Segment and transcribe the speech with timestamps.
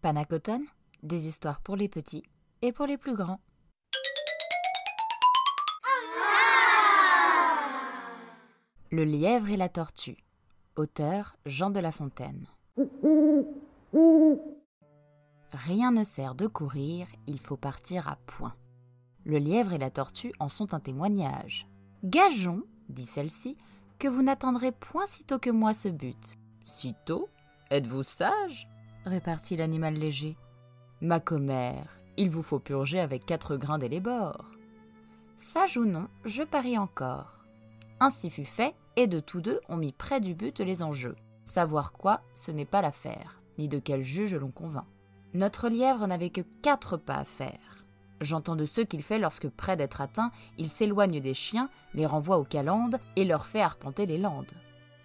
[0.00, 0.64] Panacotone,
[1.02, 2.22] des histoires pour les petits
[2.62, 3.40] et pour les plus grands.
[8.90, 10.16] Le lièvre et la tortue.
[10.76, 12.46] Auteur Jean de La Fontaine.
[15.52, 18.54] Rien ne sert de courir, il faut partir à point.
[19.24, 21.66] Le lièvre et la tortue en sont un témoignage.
[22.04, 23.56] Gageons, dit celle-ci,
[23.98, 26.38] que vous n'atteindrez point sitôt que moi ce but.
[26.64, 27.28] Sitôt
[27.70, 28.68] Êtes-vous sage?
[29.08, 30.36] Répartit l'animal léger.
[31.00, 34.44] Ma commère, il vous faut purger avec quatre grains d'élébore.
[35.38, 37.38] Sage ou non, je parie encore.
[38.00, 41.16] Ainsi fut fait, et de tous deux on mit près du but les enjeux.
[41.44, 44.86] Savoir quoi, ce n'est pas l'affaire, ni de quel juge l'on convainc.
[45.34, 47.84] Notre lièvre n'avait que quatre pas à faire.
[48.20, 52.38] J'entends de ceux qu'il fait lorsque, près d'être atteint, il s'éloigne des chiens, les renvoie
[52.38, 54.52] aux calendes et leur fait arpenter les landes.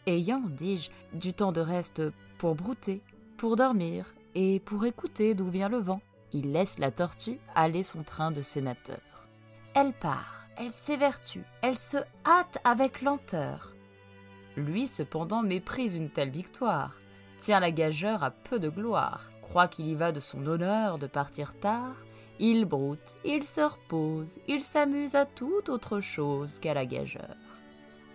[0.08, 2.02] Ayant, dis-je, du temps de reste
[2.38, 3.02] pour brouter,
[3.43, 5.99] pour dormir et pour écouter d'où vient le vent,
[6.31, 9.02] il laisse la tortue aller son train de sénateur.
[9.73, 13.73] Elle part, elle s'évertue, elle se hâte avec lenteur.
[14.55, 17.02] Lui, cependant, méprise une telle victoire,
[17.38, 21.08] tient la gageure à peu de gloire, croit qu'il y va de son honneur de
[21.08, 21.97] partir tard,
[22.39, 27.36] il broute, il se repose, il s'amuse à toute autre chose qu'à la gageure.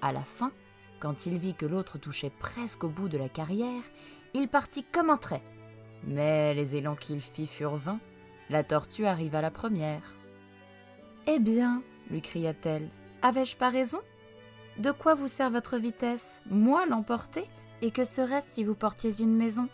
[0.01, 0.53] À la fin,
[1.01, 3.83] quand il vit que l'autre touchait presque au bout de la carrière,
[4.35, 5.43] il partit comme un trait.
[6.05, 8.01] Mais les élans qu'il fit furent vains.
[8.51, 10.15] La tortue arriva la première.
[11.27, 12.89] Eh bien, lui cria-t-elle,
[13.23, 13.99] avais-je pas raison?
[14.79, 16.41] De quoi vous sert votre vitesse?
[16.49, 17.47] Moi l'emporter?
[17.83, 19.69] Et que serait-ce si vous portiez une maison?